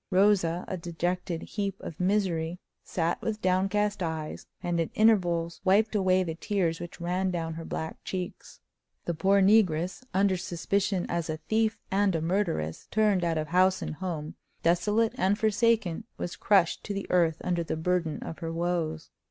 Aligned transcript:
Rosa, 0.09 0.65
a 0.67 0.77
dejected 0.77 1.43
heap 1.43 1.79
of 1.79 1.99
misery, 1.99 2.57
sat 2.83 3.21
with 3.21 3.39
downcast 3.39 4.01
eyes, 4.01 4.47
and 4.63 4.79
at 4.79 4.89
intervals 4.95 5.61
wiped 5.63 5.93
away 5.93 6.23
the 6.23 6.33
tears 6.33 6.79
which 6.79 6.99
ran 6.99 7.29
down 7.29 7.53
her 7.53 7.63
black 7.65 8.03
cheeks. 8.03 8.61
The 9.05 9.13
poor 9.13 9.41
negress, 9.43 10.03
under 10.11 10.37
suspicion 10.37 11.05
as 11.07 11.29
a 11.29 11.37
thief 11.37 11.77
and 11.91 12.15
a 12.15 12.19
murderess, 12.21 12.87
turned 12.89 13.23
out 13.23 13.37
of 13.37 13.49
house 13.49 13.83
and 13.83 13.93
home, 13.93 14.33
desolate 14.63 15.13
and 15.19 15.37
forsaken, 15.37 16.05
was 16.17 16.35
crushed 16.35 16.83
to 16.85 16.95
the 16.95 17.05
earth 17.11 17.37
under 17.43 17.63
the 17.63 17.77
burden 17.77 18.23
of 18.23 18.39
her 18.39 18.51
woes. 18.51 19.11